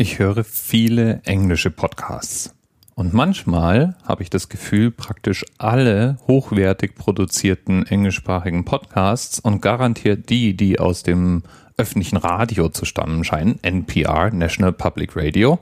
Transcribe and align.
Ich 0.00 0.18
höre 0.18 0.44
viele 0.44 1.20
englische 1.24 1.70
Podcasts. 1.70 2.54
Und 2.94 3.12
manchmal 3.12 3.98
habe 4.02 4.22
ich 4.22 4.30
das 4.30 4.48
Gefühl, 4.48 4.90
praktisch 4.90 5.44
alle 5.58 6.16
hochwertig 6.26 6.94
produzierten 6.94 7.84
englischsprachigen 7.86 8.64
Podcasts 8.64 9.40
und 9.40 9.60
garantiert 9.60 10.30
die, 10.30 10.56
die 10.56 10.80
aus 10.80 11.02
dem 11.02 11.42
öffentlichen 11.76 12.16
Radio 12.16 12.70
zu 12.70 12.86
stammen 12.86 13.24
scheinen, 13.24 13.62
NPR, 13.62 14.30
National 14.30 14.72
Public 14.72 15.16
Radio, 15.16 15.58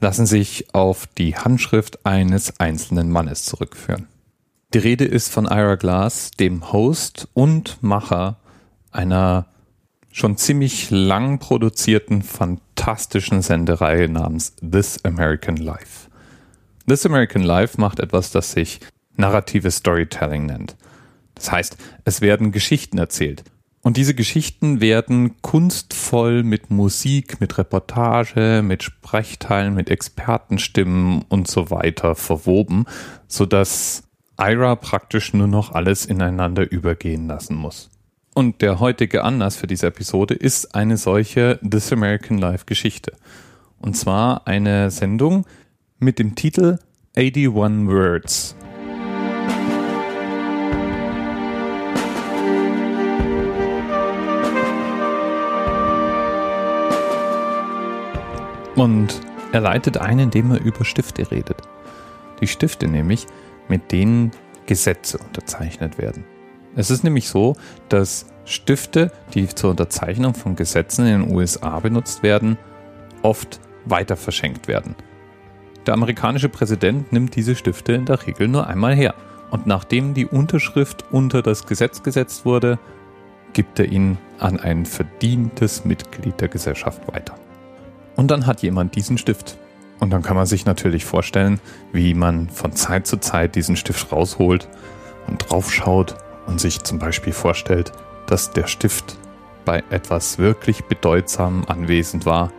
lassen 0.00 0.24
sich 0.24 0.74
auf 0.74 1.06
die 1.06 1.36
Handschrift 1.36 2.06
eines 2.06 2.58
einzelnen 2.60 3.10
Mannes 3.10 3.44
zurückführen. 3.44 4.08
Die 4.72 4.78
Rede 4.78 5.04
ist 5.04 5.30
von 5.30 5.44
Ira 5.44 5.74
Glass, 5.74 6.30
dem 6.30 6.72
Host 6.72 7.28
und 7.34 7.76
Macher 7.82 8.38
einer 8.90 9.48
schon 10.14 10.36
ziemlich 10.36 10.90
lang 10.90 11.40
produzierten, 11.40 12.22
fantastischen 12.22 13.42
Sendereihe 13.42 14.08
namens 14.08 14.54
This 14.56 15.04
American 15.04 15.56
Life. 15.56 16.08
This 16.86 17.04
American 17.04 17.42
Life 17.42 17.80
macht 17.80 17.98
etwas, 17.98 18.30
das 18.30 18.52
sich 18.52 18.78
narratives 19.16 19.78
Storytelling 19.78 20.46
nennt. 20.46 20.76
Das 21.34 21.50
heißt, 21.50 21.76
es 22.04 22.20
werden 22.20 22.52
Geschichten 22.52 22.96
erzählt. 22.96 23.42
Und 23.82 23.96
diese 23.96 24.14
Geschichten 24.14 24.80
werden 24.80 25.42
kunstvoll 25.42 26.44
mit 26.44 26.70
Musik, 26.70 27.40
mit 27.40 27.58
Reportage, 27.58 28.62
mit 28.62 28.84
Sprechteilen, 28.84 29.74
mit 29.74 29.90
Expertenstimmen 29.90 31.22
und 31.28 31.48
so 31.48 31.70
weiter 31.70 32.14
verwoben, 32.14 32.86
sodass 33.26 34.04
Ira 34.38 34.76
praktisch 34.76 35.34
nur 35.34 35.48
noch 35.48 35.72
alles 35.72 36.06
ineinander 36.06 36.70
übergehen 36.70 37.26
lassen 37.26 37.56
muss. 37.56 37.90
Und 38.36 38.62
der 38.62 38.80
heutige 38.80 39.22
Anlass 39.22 39.54
für 39.54 39.68
diese 39.68 39.86
Episode 39.86 40.34
ist 40.34 40.74
eine 40.74 40.96
solche 40.96 41.60
This 41.62 41.92
American 41.92 42.38
Life 42.38 42.64
Geschichte. 42.66 43.12
Und 43.78 43.96
zwar 43.96 44.48
eine 44.48 44.90
Sendung 44.90 45.46
mit 46.00 46.18
dem 46.18 46.34
Titel 46.34 46.78
81 47.16 47.86
Words. 47.86 48.56
Und 58.74 59.20
er 59.52 59.60
leitet 59.60 59.98
ein, 59.98 60.18
indem 60.18 60.50
er 60.50 60.60
über 60.60 60.84
Stifte 60.84 61.30
redet. 61.30 61.58
Die 62.40 62.48
Stifte 62.48 62.88
nämlich, 62.88 63.28
mit 63.68 63.92
denen 63.92 64.32
Gesetze 64.66 65.18
unterzeichnet 65.18 65.98
werden. 65.98 66.33
Es 66.76 66.90
ist 66.90 67.04
nämlich 67.04 67.28
so, 67.28 67.56
dass 67.88 68.26
Stifte, 68.44 69.10
die 69.32 69.48
zur 69.48 69.70
Unterzeichnung 69.70 70.34
von 70.34 70.56
Gesetzen 70.56 71.06
in 71.06 71.22
den 71.22 71.34
USA 71.34 71.80
benutzt 71.80 72.22
werden, 72.22 72.58
oft 73.22 73.60
weiter 73.84 74.16
verschenkt 74.16 74.68
werden. 74.68 74.94
Der 75.86 75.94
amerikanische 75.94 76.48
Präsident 76.48 77.12
nimmt 77.12 77.36
diese 77.36 77.54
Stifte 77.54 77.92
in 77.92 78.06
der 78.06 78.26
Regel 78.26 78.48
nur 78.48 78.66
einmal 78.66 78.94
her. 78.94 79.14
Und 79.50 79.66
nachdem 79.66 80.14
die 80.14 80.26
Unterschrift 80.26 81.04
unter 81.10 81.42
das 81.42 81.66
Gesetz 81.66 82.02
gesetzt 82.02 82.44
wurde, 82.44 82.78
gibt 83.52 83.78
er 83.78 83.86
ihn 83.86 84.18
an 84.38 84.58
ein 84.58 84.84
verdientes 84.84 85.84
Mitglied 85.84 86.40
der 86.40 86.48
Gesellschaft 86.48 87.06
weiter. 87.12 87.34
Und 88.16 88.30
dann 88.30 88.46
hat 88.46 88.62
jemand 88.62 88.96
diesen 88.96 89.18
Stift. 89.18 89.58
Und 90.00 90.10
dann 90.10 90.22
kann 90.22 90.36
man 90.36 90.46
sich 90.46 90.66
natürlich 90.66 91.04
vorstellen, 91.04 91.60
wie 91.92 92.14
man 92.14 92.48
von 92.48 92.72
Zeit 92.72 93.06
zu 93.06 93.18
Zeit 93.18 93.54
diesen 93.54 93.76
Stift 93.76 94.10
rausholt 94.10 94.68
und 95.28 95.38
draufschaut 95.48 96.16
und 96.46 96.60
sich 96.60 96.82
zum 96.82 96.98
Beispiel 96.98 97.32
vorstellt, 97.32 97.92
dass 98.26 98.52
der 98.52 98.66
Stift 98.66 99.18
bei 99.64 99.82
etwas 99.90 100.38
wirklich 100.38 100.84
Bedeutsamem 100.84 101.64
anwesend 101.66 102.26
war, 102.26 102.52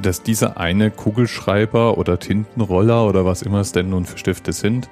dass 0.00 0.22
dieser 0.22 0.58
eine 0.58 0.90
Kugelschreiber 0.90 1.98
oder 1.98 2.18
Tintenroller 2.18 3.06
oder 3.06 3.24
was 3.24 3.42
immer 3.42 3.60
es 3.60 3.72
denn 3.72 3.90
nun 3.90 4.04
für 4.04 4.18
Stifte 4.18 4.52
sind, 4.52 4.88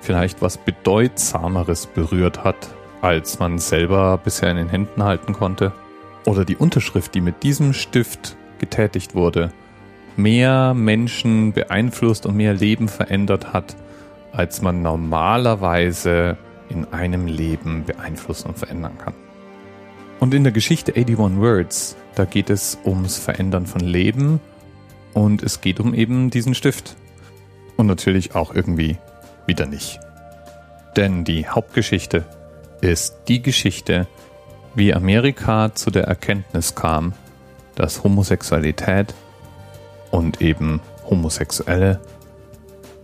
vielleicht 0.00 0.40
was 0.40 0.58
Bedeutsameres 0.58 1.86
berührt 1.86 2.44
hat, 2.44 2.68
als 3.02 3.38
man 3.38 3.58
selber 3.58 4.18
bisher 4.22 4.50
in 4.50 4.56
den 4.56 4.68
Händen 4.68 5.02
halten 5.02 5.32
konnte. 5.32 5.72
Oder 6.24 6.44
die 6.44 6.56
Unterschrift, 6.56 7.14
die 7.14 7.20
mit 7.20 7.42
diesem 7.42 7.72
Stift 7.72 8.36
getätigt 8.58 9.14
wurde, 9.14 9.52
mehr 10.16 10.74
Menschen 10.74 11.52
beeinflusst 11.52 12.26
und 12.26 12.36
mehr 12.36 12.54
Leben 12.54 12.88
verändert 12.88 13.52
hat, 13.52 13.76
als 14.32 14.62
man 14.62 14.82
normalerweise 14.82 16.38
in 16.68 16.92
einem 16.92 17.26
Leben 17.26 17.84
beeinflussen 17.84 18.48
und 18.48 18.58
verändern 18.58 18.98
kann. 18.98 19.14
Und 20.20 20.34
in 20.34 20.44
der 20.44 20.52
Geschichte 20.52 20.94
81 20.96 21.38
Words, 21.38 21.96
da 22.14 22.24
geht 22.24 22.50
es 22.50 22.78
ums 22.84 23.18
Verändern 23.18 23.66
von 23.66 23.80
Leben 23.80 24.40
und 25.12 25.42
es 25.42 25.60
geht 25.60 25.80
um 25.80 25.94
eben 25.94 26.30
diesen 26.30 26.54
Stift. 26.54 26.96
Und 27.76 27.86
natürlich 27.86 28.34
auch 28.34 28.54
irgendwie 28.54 28.96
wieder 29.46 29.66
nicht. 29.66 30.00
Denn 30.96 31.24
die 31.24 31.46
Hauptgeschichte 31.46 32.24
ist 32.80 33.16
die 33.28 33.42
Geschichte, 33.42 34.06
wie 34.74 34.94
Amerika 34.94 35.74
zu 35.74 35.90
der 35.90 36.04
Erkenntnis 36.04 36.74
kam, 36.74 37.12
dass 37.74 38.02
Homosexualität 38.02 39.14
und 40.10 40.40
eben 40.40 40.80
Homosexuelle 41.08 42.00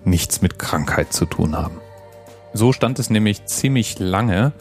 nichts 0.05 0.43
mit 0.43 0.59
Krankheit 0.59 1.13
zu 1.13 1.27
tun 1.27 1.57
haben. 1.57 1.81
So 2.55 2.73
stand 2.73 2.99
es 2.99 3.11
nämlich 3.11 3.47
ziemlich 3.47 3.99
lange 3.99 4.53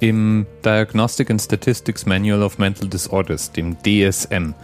im 0.00 0.46
Diagnostic 0.64 1.30
and 1.30 1.40
Statistics 1.40 2.06
Manual 2.06 2.42
of 2.42 2.58
Mental 2.58 2.88
Disorders, 2.88 3.52
dem 3.52 3.76
DSM. 3.82 4.54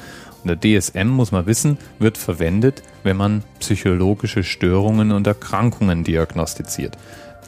Und 0.44 0.60
der 0.62 0.80
DSM, 0.80 1.06
muss 1.06 1.30
man 1.30 1.46
wissen, 1.46 1.78
wird 1.98 2.18
verwendet, 2.18 2.82
wenn 3.04 3.16
man 3.16 3.44
psychologische 3.60 4.42
Störungen 4.42 5.12
und 5.12 5.26
Erkrankungen 5.26 6.02
diagnostiziert. 6.02 6.98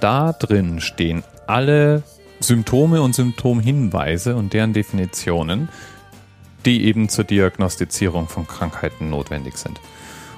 Da 0.00 0.32
drin 0.32 0.80
stehen 0.80 1.24
alle 1.46 2.02
Symptome 2.40 3.02
und 3.02 3.14
Symptomhinweise 3.14 4.36
und 4.36 4.52
deren 4.52 4.72
Definitionen, 4.72 5.68
die 6.64 6.84
eben 6.84 7.08
zur 7.08 7.24
Diagnostizierung 7.24 8.28
von 8.28 8.46
Krankheiten 8.46 9.10
notwendig 9.10 9.56
sind. 9.56 9.80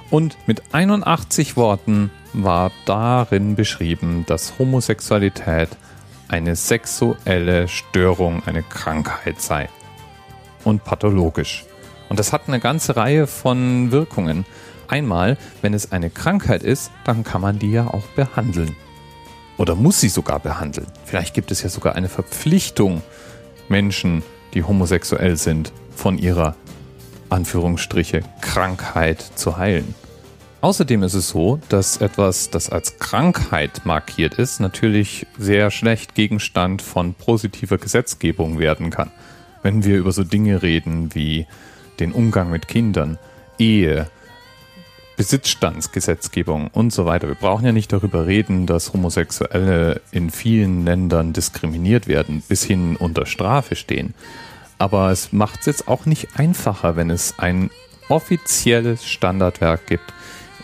Und 0.09 0.37
mit 0.47 0.63
81 0.71 1.57
Worten 1.57 2.11
war 2.33 2.71
darin 2.85 3.55
beschrieben, 3.55 4.25
dass 4.27 4.57
Homosexualität 4.57 5.69
eine 6.29 6.55
sexuelle 6.55 7.67
Störung, 7.67 8.43
eine 8.45 8.63
Krankheit 8.63 9.41
sei. 9.41 9.69
Und 10.63 10.83
pathologisch. 10.83 11.65
Und 12.09 12.19
das 12.19 12.33
hat 12.33 12.43
eine 12.47 12.59
ganze 12.59 12.95
Reihe 12.95 13.27
von 13.27 13.91
Wirkungen. 13.91 14.45
Einmal, 14.87 15.37
wenn 15.61 15.73
es 15.73 15.91
eine 15.91 16.09
Krankheit 16.09 16.63
ist, 16.63 16.91
dann 17.03 17.23
kann 17.23 17.41
man 17.41 17.59
die 17.59 17.71
ja 17.71 17.87
auch 17.87 18.05
behandeln. 18.15 18.75
Oder 19.57 19.75
muss 19.75 19.99
sie 19.99 20.09
sogar 20.09 20.39
behandeln. 20.39 20.87
Vielleicht 21.05 21.33
gibt 21.33 21.51
es 21.51 21.63
ja 21.63 21.69
sogar 21.69 21.95
eine 21.95 22.09
Verpflichtung, 22.09 23.01
Menschen, 23.69 24.23
die 24.53 24.63
homosexuell 24.63 25.35
sind, 25.35 25.73
von 25.95 26.17
ihrer 26.17 26.55
Anführungsstriche 27.29 28.21
Krankheit 28.41 29.21
zu 29.21 29.57
heilen. 29.57 29.95
Außerdem 30.61 31.03
ist 31.03 31.13
es 31.13 31.29
so, 31.29 31.59
dass 31.69 31.97
etwas, 31.97 32.49
das 32.49 32.69
als 32.69 32.97
Krankheit 32.97 33.85
markiert 33.85 34.35
ist, 34.35 34.59
natürlich 34.59 35.27
sehr 35.37 35.69
schlecht 35.69 36.15
Gegenstand 36.15 36.81
von 36.81 37.13
positiver 37.13 37.77
Gesetzgebung 37.77 38.59
werden 38.59 38.89
kann. 38.89 39.11
Wenn 39.61 39.83
wir 39.83 39.97
über 39.97 40.11
so 40.11 40.23
Dinge 40.23 40.63
reden 40.63 41.13
wie 41.13 41.45
den 41.99 42.11
Umgang 42.11 42.49
mit 42.49 42.67
Kindern, 42.67 43.19
Ehe, 43.59 44.09
Besitzstandsgesetzgebung 45.17 46.69
und 46.71 46.93
so 46.93 47.05
weiter. 47.05 47.27
Wir 47.27 47.35
brauchen 47.35 47.65
ja 47.65 47.71
nicht 47.71 47.91
darüber 47.91 48.27
reden, 48.27 48.67
dass 48.67 48.93
Homosexuelle 48.93 49.99
in 50.11 50.29
vielen 50.29 50.85
Ländern 50.85 51.33
diskriminiert 51.33 52.07
werden, 52.07 52.43
bis 52.47 52.63
hin 52.63 52.95
unter 52.95 53.25
Strafe 53.25 53.75
stehen. 53.75 54.13
Aber 54.77 55.11
es 55.11 55.33
macht 55.33 55.61
es 55.61 55.65
jetzt 55.65 55.87
auch 55.87 56.05
nicht 56.05 56.39
einfacher, 56.39 56.95
wenn 56.95 57.09
es 57.09 57.39
ein 57.39 57.69
offizielles 58.09 59.05
Standardwerk 59.05 59.87
gibt, 59.87 60.13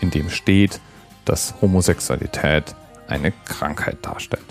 in 0.00 0.10
dem 0.10 0.30
steht, 0.30 0.80
dass 1.24 1.54
Homosexualität 1.60 2.74
eine 3.08 3.32
Krankheit 3.44 3.98
darstellt. 4.02 4.44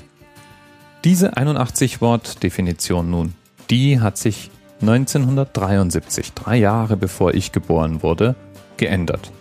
Diese 1.04 1.36
81-Wort-Definition 1.36 3.10
nun, 3.10 3.33
die 3.69 4.00
hat 4.00 4.18
sich 4.18 4.51
1973, 4.81 6.33
drei 6.33 6.57
Jahre 6.57 6.98
bevor 6.98 7.33
ich 7.33 7.51
geboren 7.51 8.04
wurde, 8.04 8.36
geändert. 8.77 9.31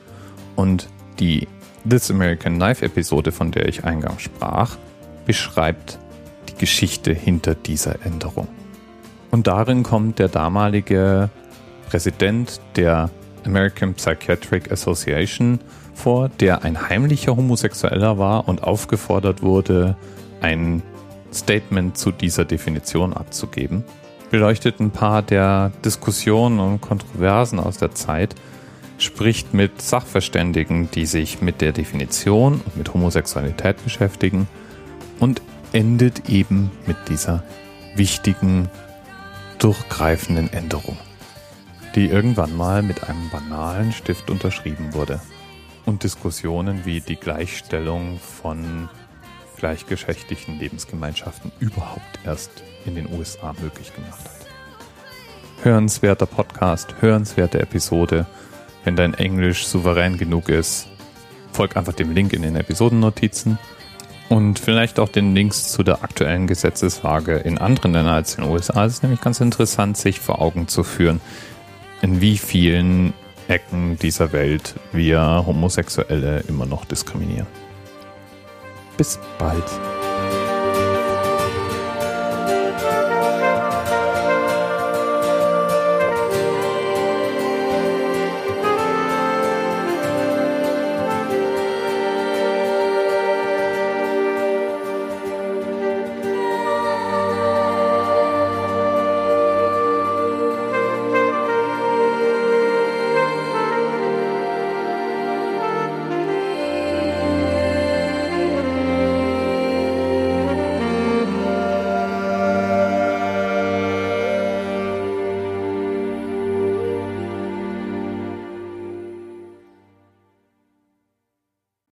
Und 0.56 0.88
die 1.18 1.48
This 1.88 2.10
American 2.10 2.58
Life 2.58 2.84
Episode, 2.84 3.32
von 3.32 3.50
der 3.50 3.68
ich 3.68 3.84
eingangs 3.84 4.22
sprach, 4.22 4.76
beschreibt 5.26 5.98
die 6.48 6.54
Geschichte 6.54 7.12
hinter 7.12 7.54
dieser 7.54 8.04
Änderung. 8.04 8.48
Und 9.32 9.46
darin 9.46 9.82
kommt 9.82 10.18
der 10.18 10.28
damalige 10.28 11.30
Präsident 11.88 12.60
der 12.76 13.08
American 13.46 13.94
Psychiatric 13.94 14.70
Association 14.70 15.58
vor, 15.94 16.28
der 16.28 16.64
ein 16.64 16.90
heimlicher 16.90 17.34
Homosexueller 17.34 18.18
war 18.18 18.46
und 18.46 18.62
aufgefordert 18.62 19.42
wurde, 19.42 19.96
ein 20.42 20.82
Statement 21.32 21.96
zu 21.96 22.10
dieser 22.12 22.44
Definition 22.44 23.14
abzugeben. 23.14 23.84
Beleuchtet 24.30 24.80
ein 24.80 24.90
paar 24.90 25.22
der 25.22 25.72
Diskussionen 25.82 26.60
und 26.60 26.82
Kontroversen 26.82 27.58
aus 27.58 27.78
der 27.78 27.94
Zeit, 27.94 28.34
spricht 28.98 29.54
mit 29.54 29.80
Sachverständigen, 29.80 30.90
die 30.90 31.06
sich 31.06 31.40
mit 31.40 31.62
der 31.62 31.72
Definition 31.72 32.60
und 32.64 32.76
mit 32.76 32.92
Homosexualität 32.92 33.82
beschäftigen 33.82 34.46
und 35.20 35.40
endet 35.72 36.28
eben 36.28 36.70
mit 36.86 36.96
dieser 37.08 37.42
wichtigen, 37.96 38.68
durchgreifenden 39.62 40.52
Änderung, 40.52 40.98
die 41.94 42.06
irgendwann 42.06 42.56
mal 42.56 42.82
mit 42.82 43.08
einem 43.08 43.30
banalen 43.30 43.92
Stift 43.92 44.28
unterschrieben 44.28 44.92
wurde 44.92 45.20
und 45.86 46.02
Diskussionen 46.02 46.84
wie 46.84 47.00
die 47.00 47.14
Gleichstellung 47.14 48.18
von 48.18 48.88
gleichgeschlechtlichen 49.56 50.58
Lebensgemeinschaften 50.58 51.52
überhaupt 51.60 52.18
erst 52.24 52.50
in 52.86 52.96
den 52.96 53.08
USA 53.12 53.54
möglich 53.62 53.94
gemacht 53.94 54.24
hat. 54.24 55.64
Hörenswerter 55.64 56.26
Podcast, 56.26 56.96
hörenswerte 56.98 57.60
Episode. 57.60 58.26
Wenn 58.82 58.96
dein 58.96 59.14
Englisch 59.14 59.64
souverän 59.68 60.18
genug 60.18 60.48
ist, 60.48 60.88
folg 61.52 61.76
einfach 61.76 61.92
dem 61.92 62.10
Link 62.10 62.32
in 62.32 62.42
den 62.42 62.56
Episodennotizen 62.56 63.58
und 64.32 64.58
vielleicht 64.58 64.98
auch 64.98 65.10
den 65.10 65.34
Links 65.34 65.68
zu 65.68 65.82
der 65.82 66.02
aktuellen 66.02 66.46
Gesetzeslage 66.46 67.36
in 67.36 67.58
anderen 67.58 67.92
Ländern 67.92 68.14
als 68.14 68.36
den 68.36 68.44
USA. 68.44 68.86
Es 68.86 68.94
ist 68.94 69.02
nämlich 69.02 69.20
ganz 69.20 69.40
interessant, 69.40 69.98
sich 69.98 70.20
vor 70.20 70.40
Augen 70.40 70.68
zu 70.68 70.84
führen, 70.84 71.20
in 72.00 72.22
wie 72.22 72.38
vielen 72.38 73.12
Ecken 73.48 73.98
dieser 73.98 74.32
Welt 74.32 74.74
wir 74.92 75.44
Homosexuelle 75.46 76.44
immer 76.48 76.64
noch 76.64 76.86
diskriminieren. 76.86 77.46
Bis 78.96 79.18
bald. 79.38 79.64